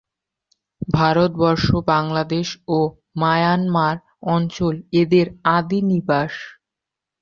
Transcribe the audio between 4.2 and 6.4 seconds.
অঞ্চল এদের আদি নিবাস।